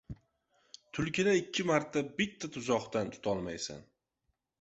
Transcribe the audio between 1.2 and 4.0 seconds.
ikki marta bitta tuzoqdan tutolmaysan.